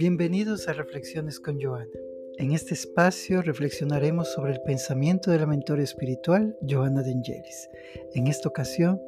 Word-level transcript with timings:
Bienvenidos 0.00 0.66
a 0.66 0.72
Reflexiones 0.72 1.38
con 1.38 1.60
Joana. 1.60 1.92
En 2.38 2.52
este 2.52 2.72
espacio 2.72 3.42
reflexionaremos 3.42 4.32
sobre 4.32 4.52
el 4.52 4.62
pensamiento 4.62 5.30
de 5.30 5.38
la 5.38 5.44
mentora 5.44 5.82
espiritual 5.82 6.56
Joana 6.66 7.02
de 7.02 7.12
Angelis, 7.12 7.68
en 8.14 8.26
esta 8.26 8.48
ocasión 8.48 8.98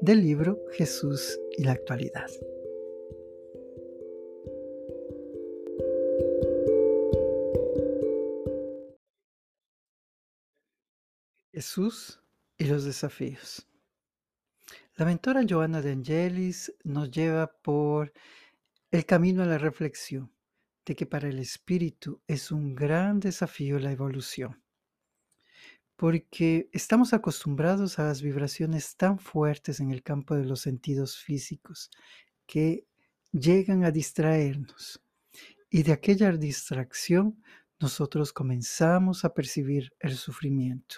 del 0.00 0.22
libro 0.22 0.58
Jesús 0.72 1.38
y 1.58 1.64
la 1.64 1.72
actualidad. 1.72 2.26
Jesús 11.52 12.18
y 12.56 12.64
los 12.64 12.86
desafíos. 12.86 13.68
La 14.96 15.04
mentora 15.04 15.42
Joana 15.46 15.82
de 15.82 15.92
Angelis 15.92 16.72
nos 16.82 17.10
lleva 17.10 17.46
por 17.60 18.10
el 18.90 19.06
camino 19.06 19.42
a 19.42 19.46
la 19.46 19.58
reflexión 19.58 20.32
de 20.84 20.96
que 20.96 21.06
para 21.06 21.28
el 21.28 21.38
espíritu 21.38 22.20
es 22.26 22.50
un 22.50 22.74
gran 22.74 23.20
desafío 23.20 23.78
la 23.78 23.92
evolución, 23.92 24.62
porque 25.94 26.68
estamos 26.72 27.12
acostumbrados 27.12 27.98
a 27.98 28.04
las 28.04 28.20
vibraciones 28.20 28.96
tan 28.96 29.18
fuertes 29.18 29.78
en 29.78 29.92
el 29.92 30.02
campo 30.02 30.34
de 30.34 30.44
los 30.44 30.62
sentidos 30.62 31.18
físicos 31.18 31.90
que 32.46 32.86
llegan 33.30 33.84
a 33.84 33.92
distraernos. 33.92 35.00
Y 35.68 35.84
de 35.84 35.92
aquella 35.92 36.32
distracción 36.32 37.40
nosotros 37.78 38.32
comenzamos 38.32 39.24
a 39.24 39.32
percibir 39.34 39.92
el 40.00 40.16
sufrimiento. 40.16 40.96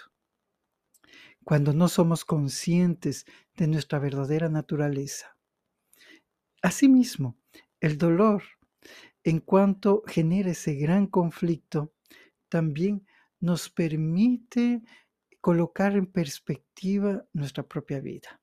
Cuando 1.43 1.73
no 1.73 1.89
somos 1.89 2.25
conscientes 2.25 3.25
de 3.55 3.67
nuestra 3.67 3.99
verdadera 3.99 4.49
naturaleza. 4.49 5.37
Asimismo, 6.61 7.37
el 7.83 7.97
dolor, 7.97 8.43
en 9.25 9.41
cuanto 9.41 10.03
genera 10.07 10.51
ese 10.51 10.75
gran 10.75 11.05
conflicto, 11.05 11.91
también 12.47 13.05
nos 13.41 13.69
permite 13.69 14.81
colocar 15.41 15.97
en 15.97 16.05
perspectiva 16.05 17.25
nuestra 17.33 17.67
propia 17.67 17.99
vida. 17.99 18.39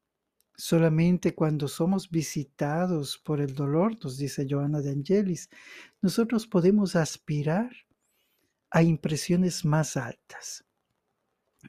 Solamente 0.54 1.34
cuando 1.34 1.68
somos 1.68 2.10
visitados 2.10 3.16
por 3.16 3.40
el 3.40 3.54
dolor, 3.54 3.96
nos 4.04 4.18
dice 4.18 4.46
Joana 4.46 4.82
de 4.82 4.90
Angelis, 4.90 5.48
nosotros 6.02 6.46
podemos 6.46 6.94
aspirar 6.94 7.70
a 8.70 8.82
impresiones 8.82 9.64
más 9.64 9.96
altas. 9.96 10.66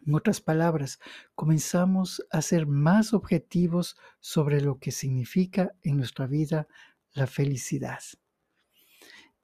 En 0.06 0.14
otras 0.14 0.42
palabras, 0.42 1.00
comenzamos 1.36 2.22
a 2.32 2.42
ser 2.42 2.68
más 2.68 3.14
objetivos 3.14 3.96
sobre 4.20 4.60
lo 4.60 4.78
que 4.78 4.92
significa 4.92 5.74
en 5.84 5.96
nuestra 5.96 6.28
vida 6.28 6.68
la 7.14 7.28
felicidad. 7.28 8.00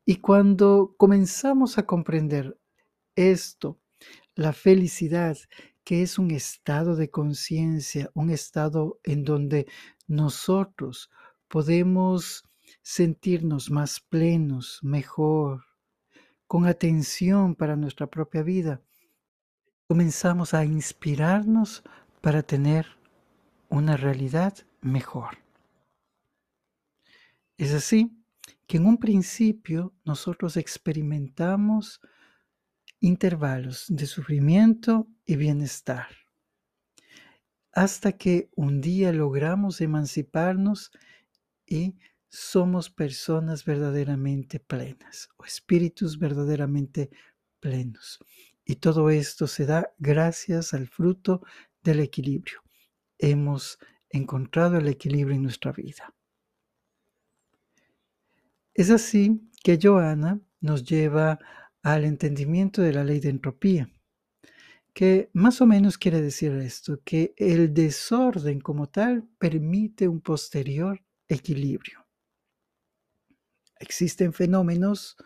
Y 0.05 0.17
cuando 0.17 0.95
comenzamos 0.97 1.77
a 1.77 1.85
comprender 1.85 2.57
esto, 3.15 3.79
la 4.35 4.53
felicidad, 4.53 5.37
que 5.83 6.01
es 6.01 6.17
un 6.19 6.31
estado 6.31 6.95
de 6.95 7.09
conciencia, 7.09 8.09
un 8.13 8.29
estado 8.29 8.99
en 9.03 9.23
donde 9.23 9.67
nosotros 10.07 11.09
podemos 11.47 12.43
sentirnos 12.81 13.69
más 13.71 13.99
plenos, 13.99 14.79
mejor, 14.81 15.65
con 16.45 16.65
atención 16.65 17.55
para 17.55 17.75
nuestra 17.75 18.07
propia 18.07 18.43
vida, 18.43 18.81
comenzamos 19.87 20.53
a 20.53 20.63
inspirarnos 20.63 21.83
para 22.21 22.43
tener 22.43 22.87
una 23.69 23.97
realidad 23.97 24.53
mejor. 24.81 25.46
Es 27.57 27.73
así 27.73 28.11
que 28.67 28.77
en 28.77 28.85
un 28.85 28.97
principio 28.97 29.95
nosotros 30.05 30.57
experimentamos 30.57 31.99
intervalos 32.99 33.85
de 33.89 34.05
sufrimiento 34.05 35.07
y 35.25 35.35
bienestar, 35.37 36.07
hasta 37.71 38.11
que 38.11 38.49
un 38.55 38.79
día 38.81 39.11
logramos 39.11 39.81
emanciparnos 39.81 40.91
y 41.65 41.95
somos 42.29 42.89
personas 42.89 43.65
verdaderamente 43.65 44.59
plenas 44.59 45.29
o 45.37 45.45
espíritus 45.45 46.19
verdaderamente 46.19 47.09
plenos. 47.59 48.19
Y 48.65 48.75
todo 48.75 49.09
esto 49.09 49.47
se 49.47 49.65
da 49.65 49.93
gracias 49.97 50.73
al 50.73 50.87
fruto 50.87 51.41
del 51.81 52.01
equilibrio. 52.01 52.61
Hemos 53.17 53.79
encontrado 54.09 54.77
el 54.77 54.87
equilibrio 54.87 55.35
en 55.35 55.43
nuestra 55.43 55.71
vida. 55.71 56.13
Es 58.77 58.91
así 58.91 59.41
que 59.63 59.79
Joana 59.81 60.39
nos 60.61 60.83
lleva 60.83 61.39
al 61.81 62.05
entendimiento 62.05 62.83
de 62.83 62.93
la 62.93 63.03
ley 63.03 63.19
de 63.19 63.29
entropía, 63.29 63.91
que 64.93 65.31
más 65.33 65.61
o 65.61 65.65
menos 65.65 65.97
quiere 65.97 66.21
decir 66.21 66.51
esto, 66.51 67.01
que 67.03 67.33
el 67.37 67.73
desorden 67.73 68.61
como 68.61 68.87
tal 68.87 69.27
permite 69.39 70.07
un 70.07 70.21
posterior 70.21 71.03
equilibrio. 71.27 72.05
Existen 73.79 74.31
fenómenos 74.31 75.17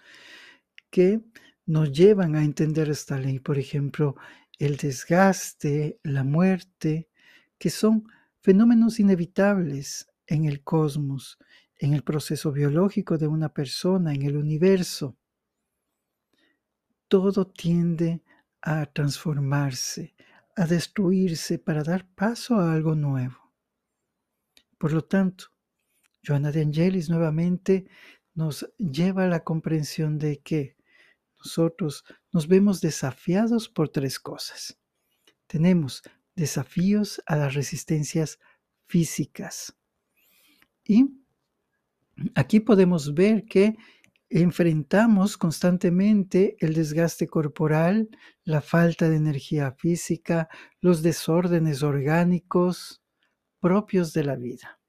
que 0.90 1.20
nos 1.66 1.92
llevan 1.92 2.38
a 2.38 2.46
entender 2.46 2.90
esta 2.90 3.18
ley, 3.18 3.40
por 3.40 3.60
ejemplo, 3.60 4.16
el 4.60 4.78
desgaste, 4.78 6.00
la 6.04 6.24
muerte, 6.24 7.10
que 7.58 7.70
son 7.70 8.08
fenómenos 8.40 9.02
inevitables 9.02 10.08
en 10.26 10.46
el 10.46 10.64
cosmos 10.64 11.38
en 11.82 11.96
el 11.96 12.04
proceso 12.04 12.52
biológico 12.52 13.18
de 13.18 13.26
una 13.26 13.50
persona, 13.50 14.14
en 14.14 14.22
el 14.22 14.38
universo, 14.38 15.18
todo 17.08 17.48
tiende 17.48 18.22
a 18.62 18.86
transformarse, 18.86 20.14
a 20.56 20.68
destruirse 20.68 21.58
para 21.58 21.84
dar 21.84 22.08
paso 22.14 22.58
a 22.58 22.72
algo 22.72 22.94
nuevo. 22.94 23.52
Por 24.78 24.94
lo 24.94 25.04
tanto, 25.04 25.46
Joana 26.24 26.52
de 26.52 26.62
Angelis 26.62 27.10
nuevamente 27.10 27.88
nos 28.36 28.72
lleva 28.78 29.24
a 29.24 29.28
la 29.28 29.44
comprensión 29.44 30.20
de 30.20 30.40
que 30.40 30.78
nosotros 31.40 32.06
nos 32.32 32.48
vemos 32.48 32.80
desafiados 32.82 33.70
por 33.70 33.90
tres 33.90 34.20
cosas. 34.20 34.78
Tenemos 35.48 36.04
desafíos 36.36 37.24
a 37.26 37.38
las 37.38 37.56
resistencias 37.56 38.40
físicas 38.86 39.76
y 40.84 41.21
Aquí 42.36 42.60
podemos 42.60 43.14
ver 43.14 43.46
que 43.46 43.78
enfrentamos 44.30 45.38
constantemente 45.38 46.56
el 46.60 46.74
desgaste 46.74 47.28
corporal, 47.28 48.10
la 48.44 48.62
falta 48.62 49.10
de 49.10 49.18
energía 49.18 49.74
física, 49.74 50.48
los 50.80 51.02
desórdenes 51.02 51.84
orgánicos 51.84 53.02
propios 53.60 54.14
de 54.14 54.24
la 54.24 54.36
vida. 54.36 54.80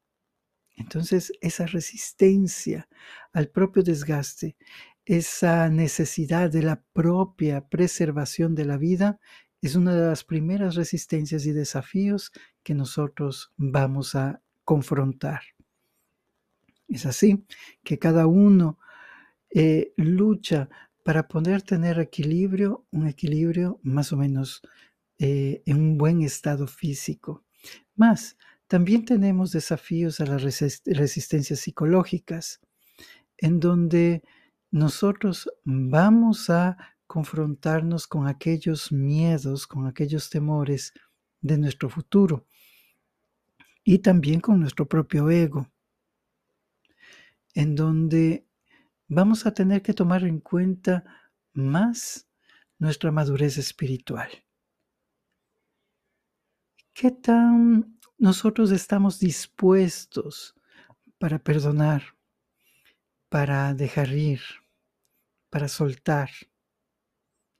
Entonces, 0.76 1.32
esa 1.41 1.66
resistencia 1.66 2.88
al 3.32 3.48
propio 3.48 3.82
desgaste, 3.82 4.56
esa 5.04 5.69
necesidad 5.69 6.50
de 6.50 6.62
la 6.62 6.82
propia 6.92 7.69
preservación 7.69 8.54
de 8.54 8.65
la 8.65 8.78
vida, 8.78 9.21
es 9.60 9.76
una 9.76 9.94
de 9.94 10.06
las 10.06 10.25
primeras 10.25 10.75
resistencias 10.75 11.47
y 11.47 11.53
desafíos 11.53 12.32
que 12.62 12.75
nosotros 12.75 13.53
vamos 13.56 14.15
a 14.15 14.41
confrontar. 14.65 15.42
Es 16.92 17.06
así 17.06 17.44
que 17.82 17.98
cada 17.98 18.26
uno 18.26 18.78
eh, 19.50 19.94
lucha 19.97 20.69
para 21.03 21.26
poder 21.26 21.62
tener 21.62 21.98
equilibrio, 21.98 22.86
un 22.91 23.06
equilibrio 23.06 23.80
más 23.82 24.12
o 24.12 24.16
menos 24.16 24.62
eh, 25.19 25.62
en 25.66 25.80
un 25.80 25.98
buen 25.98 26.22
estado 26.22 26.66
físico. 26.66 27.44
Más, 27.97 28.36
también 28.66 29.04
tenemos 29.04 29.53
desafíos 29.53 30.21
a 30.21 30.27
las 30.27 30.42
resistencias 30.42 31.60
psicológicas, 31.60 32.60
en 33.38 33.59
donde 33.59 34.22
nosotros 34.71 35.50
vamos 35.65 36.50
a 36.50 36.77
confrontarnos 37.06 38.06
con 38.06 38.27
aquellos 38.27 38.92
miedos, 38.92 39.66
con 39.66 39.86
aquellos 39.86 40.30
temores 40.30 40.92
de 41.41 41.59
nuestro 41.59 41.88
futuro 41.88 42.47
y 43.84 43.98
también 43.98 44.41
con 44.41 44.60
nuestro 44.60 44.86
propio 44.86 45.28
ego 45.30 45.72
en 47.54 47.75
donde 47.75 48.47
vamos 49.09 49.47
a 49.47 49.53
tener 49.53 49.83
que 49.83 49.95
tomar 49.95 50.25
en 50.25 50.41
cuenta 50.41 51.04
más 51.53 52.28
nuestra 52.78 53.10
madurez 53.10 53.59
espiritual. 53.59 54.31
¿Qué 56.95 57.10
tan 57.10 57.99
nosotros 58.19 58.71
estamos 58.71 59.19
dispuestos 59.19 60.54
para 61.19 61.39
perdonar, 61.39 62.03
para 63.28 63.75
dejar 63.75 64.13
ir, 64.13 64.41
para 65.51 65.69
soltar? 65.69 66.31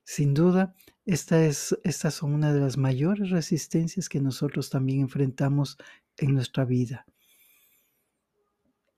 Sin 0.05 0.35
duda, 0.35 0.75
esta 1.05 1.45
es, 1.45 1.79
estas 1.85 2.15
son 2.15 2.35
una 2.35 2.53
de 2.53 2.61
las 2.61 2.77
mayores 2.77 3.31
resistencias 3.31 4.09
que 4.09 4.21
nosotros 4.21 4.69
también 4.71 5.01
enfrentamos 5.01 5.79
en 6.17 6.35
nuestra 6.35 6.65
vida 6.65 7.07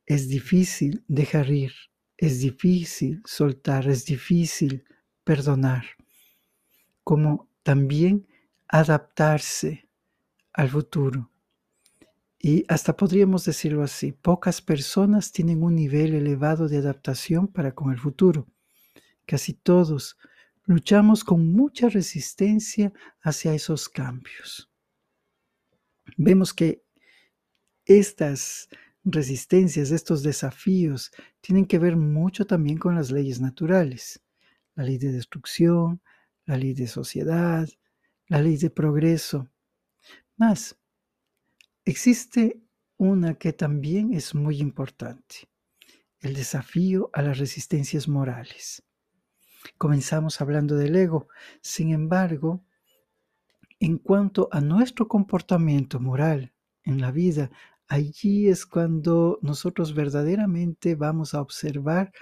es 0.06 0.28
difícil 0.28 1.04
dejar 1.08 1.50
ir 1.50 1.72
es 2.16 2.40
difícil 2.40 3.22
soltar, 3.24 3.88
es 3.88 4.04
difícil 4.04 4.84
perdonar, 5.24 5.84
como 7.02 7.48
también 7.62 8.26
adaptarse 8.68 9.88
al 10.52 10.68
futuro. 10.70 11.30
Y 12.38 12.64
hasta 12.68 12.96
podríamos 12.96 13.44
decirlo 13.44 13.82
así, 13.82 14.12
pocas 14.12 14.60
personas 14.60 15.32
tienen 15.32 15.62
un 15.62 15.74
nivel 15.74 16.14
elevado 16.14 16.68
de 16.68 16.78
adaptación 16.78 17.48
para 17.48 17.74
con 17.74 17.90
el 17.90 17.98
futuro. 17.98 18.46
Casi 19.26 19.54
todos 19.54 20.18
luchamos 20.64 21.24
con 21.24 21.52
mucha 21.52 21.88
resistencia 21.88 22.92
hacia 23.22 23.54
esos 23.54 23.88
cambios. 23.88 24.70
Vemos 26.18 26.52
que 26.52 26.84
estas 27.86 28.68
resistencias, 29.04 29.90
estos 29.90 30.22
desafíos, 30.22 31.10
tienen 31.40 31.66
que 31.66 31.78
ver 31.78 31.96
mucho 31.96 32.46
también 32.46 32.78
con 32.78 32.94
las 32.94 33.10
leyes 33.10 33.40
naturales. 33.40 34.22
La 34.74 34.84
ley 34.84 34.98
de 34.98 35.12
destrucción, 35.12 36.00
la 36.46 36.56
ley 36.56 36.74
de 36.74 36.86
sociedad, 36.86 37.68
la 38.26 38.40
ley 38.40 38.56
de 38.56 38.70
progreso. 38.70 39.48
Más, 40.36 40.76
existe 41.84 42.60
una 42.96 43.34
que 43.34 43.52
también 43.52 44.14
es 44.14 44.34
muy 44.34 44.58
importante, 44.60 45.48
el 46.20 46.34
desafío 46.34 47.10
a 47.12 47.22
las 47.22 47.38
resistencias 47.38 48.08
morales. 48.08 48.82
Comenzamos 49.78 50.40
hablando 50.40 50.76
del 50.76 50.96
ego, 50.96 51.28
sin 51.60 51.90
embargo, 51.90 52.64
en 53.80 53.98
cuanto 53.98 54.48
a 54.52 54.60
nuestro 54.60 55.08
comportamiento 55.08 56.00
moral 56.00 56.54
en 56.84 57.00
la 57.00 57.10
vida, 57.10 57.50
allí 57.88 58.48
es 58.48 58.66
cuando 58.66 59.38
nosotros 59.42 59.94
verdaderamente 59.94 60.94
vamos 60.94 61.34
a 61.34 61.40
observar 61.40 62.12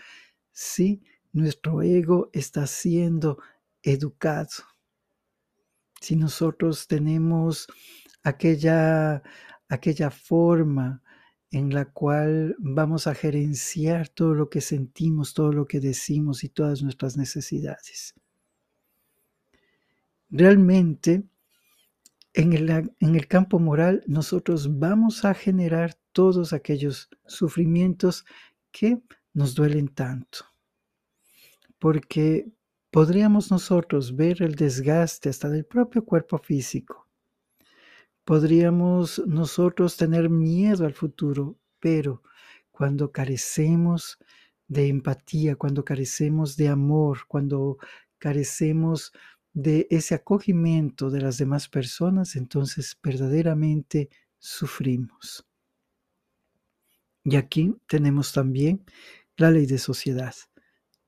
si 0.50 1.02
nuestro 1.32 1.82
ego 1.82 2.30
está 2.32 2.66
siendo 2.66 3.38
educado, 3.82 4.50
si 6.00 6.16
nosotros 6.16 6.86
tenemos 6.86 7.66
aquella, 8.22 9.22
aquella 9.68 10.10
forma 10.10 11.02
en 11.50 11.74
la 11.74 11.84
cual 11.84 12.56
vamos 12.58 13.06
a 13.06 13.14
gerenciar 13.14 14.08
todo 14.08 14.34
lo 14.34 14.48
que 14.48 14.60
sentimos, 14.60 15.34
todo 15.34 15.52
lo 15.52 15.66
que 15.66 15.80
decimos 15.80 16.44
y 16.44 16.48
todas 16.48 16.82
nuestras 16.82 17.16
necesidades. 17.16 18.14
Realmente, 20.30 21.24
en 22.34 22.52
el, 22.52 23.28
campo 23.28 23.58
moral, 23.58 24.02
nosotros 24.06 24.78
vamos 24.78 25.24
a 25.24 25.34
generar 25.34 25.94
todos 26.12 26.52
aquellos 26.52 27.10
sufrimientos 27.26 28.24
que 28.70 29.02
nos 29.34 29.54
duelen 29.54 29.88
tanto. 29.88 30.46
Porque 31.78 32.50
podríamos 32.90 33.50
nosotros 33.50 34.16
ver 34.16 34.42
el 34.42 34.54
desgaste 34.54 35.28
hasta 35.28 35.50
del 35.50 35.66
propio 35.66 36.04
cuerpo 36.04 36.38
físico. 36.38 37.06
Podríamos 38.24 39.22
nosotros 39.26 39.96
tener 39.96 40.30
miedo 40.30 40.86
al 40.86 40.94
futuro, 40.94 41.58
pero 41.80 42.22
cuando 42.70 43.12
carecemos 43.12 44.18
de 44.68 44.88
empatía, 44.88 45.56
cuando 45.56 45.84
carecemos 45.84 46.56
de 46.56 46.68
amor, 46.68 47.26
cuando 47.28 47.78
carecemos 48.18 49.12
de 49.54 49.86
ese 49.90 50.14
acogimiento 50.14 51.10
de 51.10 51.20
las 51.20 51.38
demás 51.38 51.68
personas, 51.68 52.36
entonces 52.36 52.98
verdaderamente 53.02 54.08
sufrimos. 54.38 55.46
Y 57.24 57.36
aquí 57.36 57.74
tenemos 57.86 58.32
también 58.32 58.84
la 59.36 59.50
ley 59.50 59.66
de 59.66 59.78
sociedad. 59.78 60.34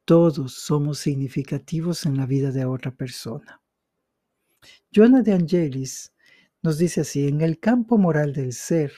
Todos 0.05 0.53
somos 0.53 0.99
significativos 0.99 2.07
en 2.07 2.17
la 2.17 2.27
vida 2.27 2.53
de 2.53 2.65
otra 2.65 2.95
persona. 2.95 3.61
Joana 4.95 5.23
de 5.23 5.33
Angelis 5.33 6.13
nos 6.63 6.79
dice 6.79 7.03
así, 7.03 7.27
en 7.29 7.41
el 7.41 7.59
campo 7.59 7.99
moral 7.99 8.33
del 8.33 8.53
ser, 8.53 8.93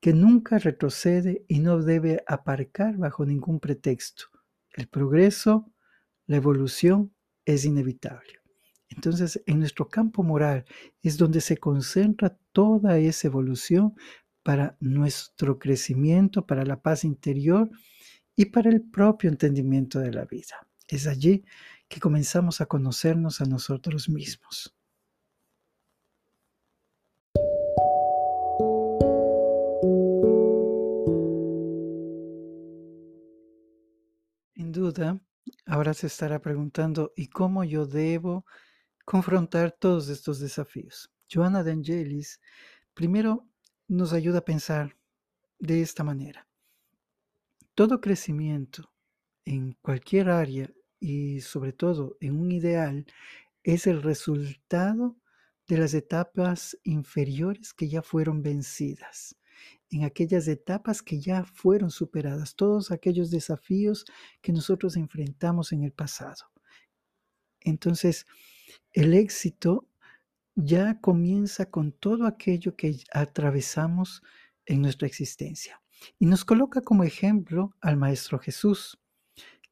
que 0.00 0.12
nunca 0.12 0.58
retrocede 0.58 1.44
y 1.48 1.58
no 1.58 1.82
debe 1.82 2.22
aparcar 2.26 2.96
bajo 2.96 3.26
ningún 3.26 3.58
pretexto. 3.58 4.26
El 4.70 4.86
progreso, 4.86 5.70
la 6.26 6.36
evolución 6.36 7.12
es 7.44 7.64
inevitable. 7.64 8.38
Entonces, 8.90 9.42
en 9.46 9.60
nuestro 9.60 9.88
campo 9.88 10.22
moral 10.22 10.64
es 11.02 11.18
donde 11.18 11.40
se 11.40 11.56
concentra 11.58 12.36
toda 12.52 12.98
esa 12.98 13.28
evolución 13.28 13.94
para 14.42 14.76
nuestro 14.80 15.58
crecimiento, 15.58 16.46
para 16.46 16.64
la 16.64 16.80
paz 16.80 17.04
interior 17.04 17.70
y 18.34 18.46
para 18.46 18.70
el 18.70 18.82
propio 18.82 19.28
entendimiento 19.28 19.98
de 19.98 20.12
la 20.12 20.24
vida. 20.24 20.66
Es 20.86 21.06
allí 21.06 21.44
que 21.88 22.00
comenzamos 22.00 22.60
a 22.60 22.66
conocernos 22.66 23.40
a 23.40 23.44
nosotros 23.44 24.08
mismos. 24.08 24.74
Sin 34.54 34.72
duda, 34.72 35.20
ahora 35.66 35.94
se 35.94 36.06
estará 36.06 36.40
preguntando, 36.40 37.12
¿y 37.16 37.28
cómo 37.28 37.64
yo 37.64 37.86
debo 37.86 38.44
confrontar 39.08 39.72
todos 39.72 40.10
estos 40.10 40.38
desafíos. 40.38 41.10
Joana 41.32 41.64
de 41.64 41.72
Angelis 41.72 42.42
primero 42.92 43.48
nos 43.86 44.12
ayuda 44.12 44.40
a 44.40 44.44
pensar 44.44 44.98
de 45.58 45.80
esta 45.80 46.04
manera. 46.04 46.46
Todo 47.74 48.02
crecimiento 48.02 48.92
en 49.46 49.72
cualquier 49.80 50.28
área 50.28 50.70
y 51.00 51.40
sobre 51.40 51.72
todo 51.72 52.18
en 52.20 52.38
un 52.38 52.52
ideal 52.52 53.06
es 53.62 53.86
el 53.86 54.02
resultado 54.02 55.16
de 55.66 55.78
las 55.78 55.94
etapas 55.94 56.78
inferiores 56.84 57.72
que 57.72 57.88
ya 57.88 58.02
fueron 58.02 58.42
vencidas, 58.42 59.36
en 59.88 60.04
aquellas 60.04 60.46
etapas 60.48 61.00
que 61.00 61.18
ya 61.18 61.44
fueron 61.44 61.90
superadas, 61.90 62.56
todos 62.56 62.90
aquellos 62.90 63.30
desafíos 63.30 64.04
que 64.42 64.52
nosotros 64.52 64.98
enfrentamos 64.98 65.72
en 65.72 65.84
el 65.84 65.92
pasado. 65.92 66.44
Entonces, 67.60 68.26
el 68.92 69.14
éxito 69.14 69.88
ya 70.54 71.00
comienza 71.00 71.70
con 71.70 71.92
todo 71.92 72.26
aquello 72.26 72.74
que 72.76 73.00
atravesamos 73.12 74.22
en 74.66 74.82
nuestra 74.82 75.06
existencia. 75.06 75.80
Y 76.18 76.26
nos 76.26 76.44
coloca 76.44 76.80
como 76.80 77.04
ejemplo 77.04 77.74
al 77.80 77.96
Maestro 77.96 78.38
Jesús, 78.38 78.98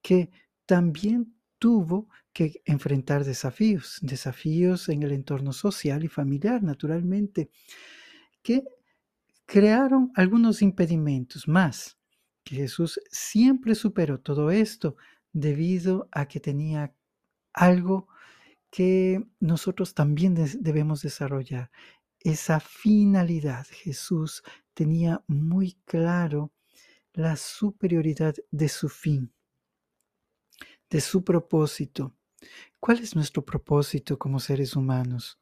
que 0.03 0.31
también 0.65 1.35
tuvo 1.59 2.09
que 2.33 2.63
enfrentar 2.65 3.25
desafíos, 3.25 3.99
desafíos 4.03 4.89
en 4.89 5.03
el 5.03 5.13
entorno 5.13 5.53
social 5.53 6.05
y 6.05 6.09
familiar, 6.09 6.63
naturalmente, 6.63 7.51
que 8.43 8.63
crearon 9.47 10.13
algunos 10.15 10.63
impedimentos 10.63 11.49
más, 11.49 11.97
que 12.45 12.57
Jesús 12.57 13.01
siempre 13.11 13.75
superó 13.75 14.21
todo 14.21 14.51
esto 14.51 14.97
debido 15.33 16.09
a 16.13 16.29
que 16.29 16.39
tenía 16.39 16.95
algo 17.53 18.09
que 18.71 19.25
nosotros 19.41 19.95
también 19.95 20.35
debemos 20.61 21.03
desarrollar. 21.03 21.71
Esa 22.21 22.61
finalidad. 22.61 23.67
Jesús 23.71 24.43
tenía 24.75 25.23
muy 25.27 25.79
claro 25.85 26.53
la 27.13 27.37
superioridad 27.37 28.35
de 28.51 28.69
su 28.69 28.89
fin, 28.89 29.33
de 30.91 31.01
su 31.01 31.25
propósito. 31.25 32.15
¿Cuál 32.79 32.99
es 32.99 33.17
nuestro 33.17 33.45
propósito 33.45 34.19
como 34.19 34.39
seres 34.39 34.77
humanos? 34.77 35.41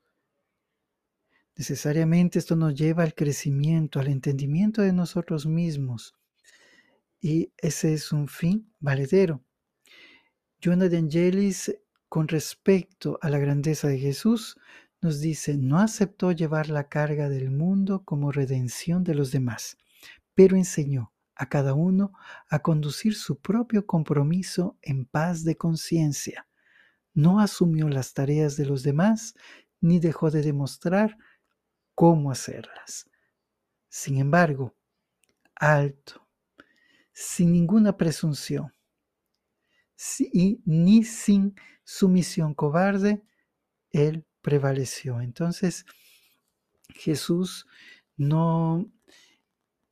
Necesariamente 1.56 2.38
esto 2.38 2.56
nos 2.56 2.74
lleva 2.74 3.04
al 3.04 3.14
crecimiento, 3.14 4.00
al 4.00 4.08
entendimiento 4.08 4.82
de 4.82 4.92
nosotros 4.92 5.46
mismos. 5.46 6.14
Y 7.20 7.52
ese 7.56 7.94
es 7.94 8.12
un 8.12 8.28
fin 8.28 8.72
valedero. 8.80 9.44
Joana 10.62 10.88
de 10.88 10.98
Angelis 10.98 11.74
con 12.14 12.28
respecto 12.28 13.18
a 13.22 13.28
la 13.28 13.40
grandeza 13.40 13.88
de 13.88 13.98
Jesús, 13.98 14.56
nos 15.00 15.18
dice, 15.18 15.56
no 15.56 15.80
aceptó 15.80 16.30
llevar 16.30 16.68
la 16.68 16.88
carga 16.88 17.28
del 17.28 17.50
mundo 17.50 18.04
como 18.04 18.30
redención 18.30 19.02
de 19.02 19.16
los 19.16 19.32
demás, 19.32 19.78
pero 20.32 20.56
enseñó 20.56 21.12
a 21.34 21.48
cada 21.48 21.74
uno 21.74 22.12
a 22.48 22.60
conducir 22.60 23.16
su 23.16 23.40
propio 23.40 23.84
compromiso 23.84 24.78
en 24.80 25.06
paz 25.06 25.42
de 25.42 25.56
conciencia. 25.56 26.46
No 27.14 27.40
asumió 27.40 27.88
las 27.88 28.14
tareas 28.14 28.56
de 28.56 28.66
los 28.66 28.84
demás 28.84 29.34
ni 29.80 29.98
dejó 29.98 30.30
de 30.30 30.42
demostrar 30.42 31.18
cómo 31.96 32.30
hacerlas. 32.30 33.10
Sin 33.88 34.18
embargo, 34.18 34.76
alto, 35.56 36.28
sin 37.12 37.50
ninguna 37.50 37.96
presunción, 37.96 38.72
y 40.18 40.60
ni 40.64 41.04
sin 41.04 41.54
sumisión 41.84 42.54
cobarde, 42.54 43.22
Él 43.90 44.24
prevaleció. 44.42 45.20
Entonces, 45.20 45.86
Jesús 46.88 47.66
no 48.16 48.90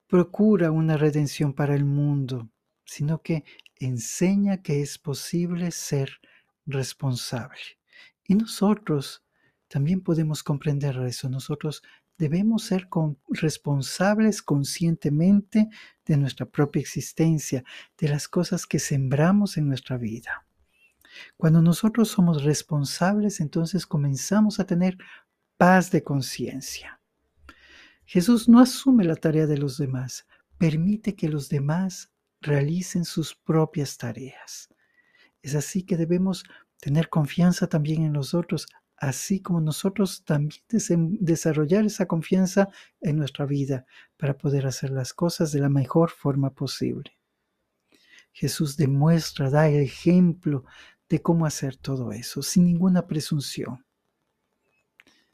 procura 0.06 0.71
una 0.71 0.97
redención 0.97 1.54
para 1.54 1.75
el 1.75 1.85
mundo, 1.85 2.50
sino 2.85 3.23
que 3.23 3.44
enseña 3.76 4.62
que 4.62 4.82
es 4.82 4.99
posible 4.99 5.71
ser 5.71 6.21
responsable. 6.66 7.78
Y 8.25 8.35
nosotros 8.35 9.25
también 9.68 10.02
podemos 10.02 10.42
comprender 10.42 10.99
eso. 10.99 11.28
Nosotros 11.28 11.82
debemos 12.23 12.62
ser 12.67 12.88
responsables 13.31 14.43
conscientemente 14.43 15.69
de 16.07 16.17
nuestra 16.17 16.47
propia 16.47 16.79
existencia, 16.79 17.64
de 17.99 18.09
las 18.09 18.29
cosas 18.29 18.64
que 18.64 18.79
sembramos 18.79 19.57
en 19.57 19.67
nuestra 19.67 19.97
vida. 19.97 20.47
Cuando 21.37 21.61
nosotros 21.61 22.11
somos 22.11 22.45
responsables, 22.45 23.41
entonces 23.41 23.87
comenzamos 23.87 24.61
a 24.61 24.67
tener 24.67 24.97
paz 25.57 25.91
de 25.91 26.05
conciencia. 26.05 27.00
Jesús 28.05 28.49
no 28.49 28.61
asume 28.61 29.02
la 29.02 29.17
tarea 29.17 29.49
de 29.49 29.59
los 29.59 29.76
demás, 29.76 30.25
permite 30.59 31.17
que 31.17 31.29
los 31.29 31.49
demás 31.49 32.12
realicen 32.41 33.05
sus 33.05 33.35
propias 33.35 33.99
tareas. 33.99 34.69
Es 35.43 35.57
así 35.57 35.83
que 35.83 35.97
debemos 35.97 36.45
tener 36.79 37.09
confianza 37.09 37.67
también 37.67 38.05
en 38.05 38.12
los 38.12 38.33
otros, 38.33 38.69
así 39.02 39.40
como 39.40 39.61
nosotros 39.61 40.23
también 40.25 40.62
desarrollar 41.18 41.85
esa 41.85 42.06
confianza 42.06 42.68
en 43.00 43.16
nuestra 43.16 43.47
vida 43.47 43.85
para 44.16 44.38
poder 44.38 44.64
hacer 44.64 44.90
las 44.90 45.12
cosas 45.12 45.50
de 45.50 45.59
la 45.59 45.68
mejor 45.68 46.11
forma 46.11 46.50
posible. 46.50 47.18
Jesús 48.32 48.76
demuestra, 48.76 49.50
da 49.50 49.68
el 49.68 49.80
ejemplo 49.80 50.64
de 51.09 51.21
cómo 51.21 51.47
hacer 51.47 51.75
todo 51.75 52.12
eso, 52.12 52.42
sin 52.42 52.64
ninguna 52.64 53.09
presunción, 53.09 53.85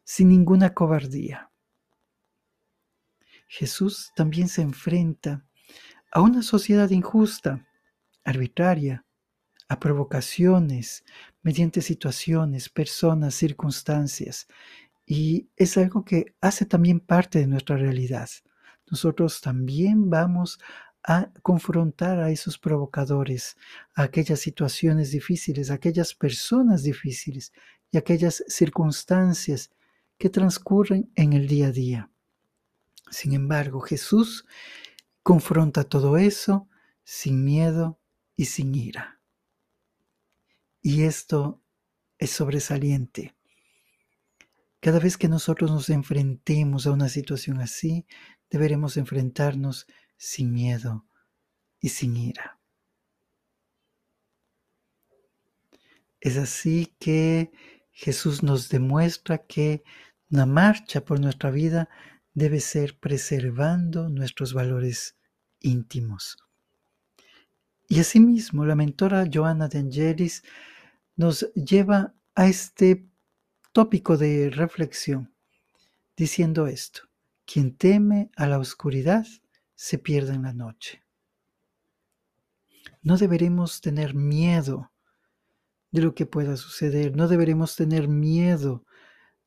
sin 0.02 0.30
ninguna 0.30 0.72
cobardía. 0.72 1.50
Jesús 3.48 4.12
también 4.16 4.48
se 4.48 4.62
enfrenta 4.62 5.44
a 6.10 6.22
una 6.22 6.40
sociedad 6.40 6.88
injusta, 6.88 7.68
arbitraria, 8.24 9.04
a 9.68 9.78
provocaciones, 9.78 11.04
mediante 11.42 11.82
situaciones, 11.82 12.68
personas, 12.68 13.34
circunstancias. 13.34 14.48
Y 15.06 15.48
es 15.56 15.76
algo 15.76 16.04
que 16.04 16.34
hace 16.40 16.66
también 16.66 17.00
parte 17.00 17.38
de 17.38 17.46
nuestra 17.46 17.76
realidad. 17.76 18.28
Nosotros 18.90 19.40
también 19.40 20.08
vamos 20.10 20.58
a 21.04 21.30
confrontar 21.42 22.20
a 22.20 22.30
esos 22.30 22.58
provocadores, 22.58 23.56
a 23.94 24.02
aquellas 24.02 24.40
situaciones 24.40 25.10
difíciles, 25.10 25.70
a 25.70 25.74
aquellas 25.74 26.14
personas 26.14 26.82
difíciles 26.82 27.52
y 27.90 27.98
aquellas 27.98 28.44
circunstancias 28.48 29.70
que 30.18 30.28
transcurren 30.28 31.10
en 31.14 31.32
el 31.32 31.46
día 31.46 31.68
a 31.68 31.72
día. 31.72 32.10
Sin 33.10 33.32
embargo, 33.32 33.80
Jesús 33.80 34.44
confronta 35.22 35.84
todo 35.84 36.18
eso 36.18 36.68
sin 37.04 37.44
miedo 37.44 37.98
y 38.36 38.46
sin 38.46 38.74
ira. 38.74 39.17
Y 40.90 41.02
esto 41.02 41.62
es 42.16 42.30
sobresaliente. 42.30 43.36
Cada 44.80 44.98
vez 44.98 45.18
que 45.18 45.28
nosotros 45.28 45.70
nos 45.70 45.90
enfrentemos 45.90 46.86
a 46.86 46.92
una 46.92 47.10
situación 47.10 47.60
así, 47.60 48.06
deberemos 48.48 48.96
enfrentarnos 48.96 49.86
sin 50.16 50.50
miedo 50.50 51.06
y 51.78 51.90
sin 51.90 52.16
ira. 52.16 52.58
Es 56.22 56.38
así 56.38 56.96
que 56.98 57.52
Jesús 57.92 58.42
nos 58.42 58.70
demuestra 58.70 59.44
que 59.44 59.84
una 60.30 60.46
marcha 60.46 61.04
por 61.04 61.20
nuestra 61.20 61.50
vida 61.50 61.90
debe 62.32 62.60
ser 62.60 62.98
preservando 62.98 64.08
nuestros 64.08 64.54
valores 64.54 65.18
íntimos. 65.60 66.38
Y 67.88 68.00
asimismo, 68.00 68.64
la 68.64 68.74
mentora 68.74 69.28
Joana 69.30 69.68
de 69.68 69.80
Angelis 69.80 70.42
nos 71.18 71.52
lleva 71.52 72.14
a 72.36 72.46
este 72.46 73.04
tópico 73.72 74.16
de 74.16 74.50
reflexión, 74.50 75.34
diciendo 76.16 76.68
esto, 76.68 77.02
quien 77.44 77.76
teme 77.76 78.30
a 78.36 78.46
la 78.46 78.58
oscuridad 78.58 79.26
se 79.74 79.98
pierde 79.98 80.34
en 80.34 80.42
la 80.42 80.52
noche. 80.52 81.02
No 83.02 83.16
deberemos 83.16 83.80
tener 83.80 84.14
miedo 84.14 84.92
de 85.90 86.02
lo 86.02 86.14
que 86.14 86.24
pueda 86.24 86.56
suceder, 86.56 87.16
no 87.16 87.26
deberemos 87.26 87.74
tener 87.74 88.06
miedo 88.06 88.84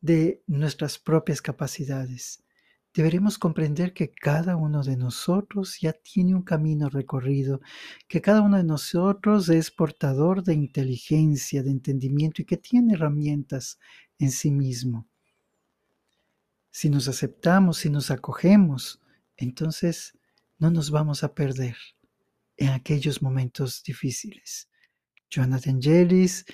de 0.01 0.43
nuestras 0.47 0.99
propias 0.99 1.41
capacidades 1.41 2.43
deberemos 2.93 3.37
comprender 3.37 3.93
que 3.93 4.11
cada 4.11 4.55
uno 4.57 4.83
de 4.83 4.97
nosotros 4.97 5.77
ya 5.79 5.93
tiene 5.93 6.35
un 6.35 6.43
camino 6.43 6.89
recorrido, 6.89 7.61
que 8.07 8.21
cada 8.21 8.41
uno 8.41 8.57
de 8.57 8.63
nosotros 8.63 9.47
es 9.49 9.71
portador 9.71 10.43
de 10.43 10.53
inteligencia, 10.53 11.63
de 11.63 11.71
entendimiento 11.71 12.41
y 12.41 12.45
que 12.45 12.57
tiene 12.57 12.93
herramientas 12.93 13.79
en 14.19 14.31
sí 14.31 14.51
mismo. 14.51 15.07
Si 16.69 16.89
nos 16.89 17.07
aceptamos, 17.07 17.77
si 17.77 17.89
nos 17.89 18.11
acogemos, 18.11 19.01
entonces 19.37 20.17
no 20.57 20.69
nos 20.69 20.91
vamos 20.91 21.23
a 21.23 21.33
perder 21.33 21.75
en 22.57 22.69
aquellos 22.69 23.21
momentos 23.21 23.83
difíciles. 23.83 24.69
Jonathan 25.29 25.81
Jellis 25.81 26.45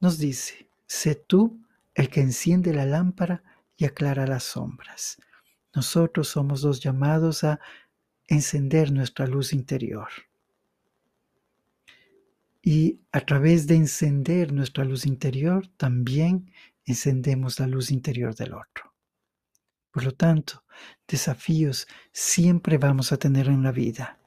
nos 0.00 0.18
dice, 0.18 0.70
sé 0.86 1.16
tú 1.16 1.60
el 1.94 2.08
que 2.08 2.20
enciende 2.20 2.72
la 2.72 2.86
lámpara 2.86 3.42
y 3.76 3.84
aclara 3.84 4.26
las 4.26 4.44
sombras. 4.44 5.18
Nosotros 5.76 6.28
somos 6.28 6.62
los 6.62 6.80
llamados 6.80 7.44
a 7.44 7.60
encender 8.28 8.90
nuestra 8.90 9.26
luz 9.26 9.52
interior. 9.52 10.08
Y 12.62 12.98
a 13.12 13.20
través 13.20 13.66
de 13.66 13.76
encender 13.76 14.54
nuestra 14.54 14.84
luz 14.84 15.04
interior, 15.04 15.68
también 15.76 16.50
encendemos 16.86 17.60
la 17.60 17.66
luz 17.66 17.90
interior 17.90 18.34
del 18.34 18.54
otro. 18.54 18.94
Por 19.90 20.04
lo 20.04 20.12
tanto, 20.12 20.64
desafíos 21.06 21.86
siempre 22.10 22.78
vamos 22.78 23.12
a 23.12 23.18
tener 23.18 23.48
en 23.48 23.62
la 23.62 23.70
vida. 23.70 24.18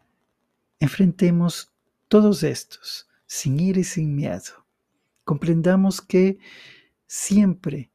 Enfrentemos 0.79 1.73
todos 2.07 2.43
estos 2.43 3.09
sin 3.25 3.59
ir 3.59 3.77
y 3.77 3.83
sin 3.83 4.15
miedo. 4.15 4.67
Comprendamos 5.23 5.99
que 5.99 6.37
siempre 7.07 7.89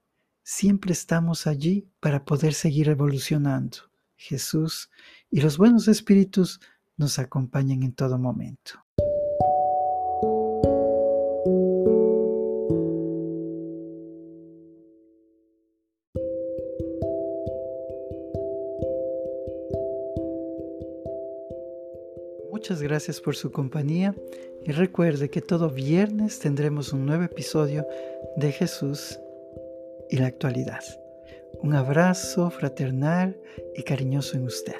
siempre 0.44 0.92
estamos 0.92 1.46
allí 1.46 1.88
para 2.00 2.24
poder 2.24 2.52
seguir 2.52 2.88
evolucionando. 2.88 3.78
Jesús 4.16 4.90
y 5.30 5.40
los 5.40 5.58
buenos 5.58 5.88
espíritus 5.88 6.60
nos 6.96 7.18
acompañan 7.18 7.82
en 7.82 7.92
todo 7.92 8.18
momento. 8.18 8.84
Muchas 22.52 22.80
gracias 22.80 23.20
por 23.20 23.36
su 23.36 23.50
compañía 23.50 24.14
y 24.64 24.72
recuerde 24.72 25.28
que 25.28 25.42
todo 25.42 25.68
viernes 25.68 26.38
tendremos 26.38 26.94
un 26.94 27.04
nuevo 27.04 27.24
episodio 27.24 27.86
de 28.36 28.52
Jesús 28.52 29.18
y 30.14 30.16
la 30.16 30.26
actualidad. 30.26 30.84
Un 31.60 31.74
abrazo 31.74 32.48
fraternal 32.48 33.36
y 33.74 33.82
cariñoso 33.82 34.36
en 34.36 34.44
usted. 34.44 34.78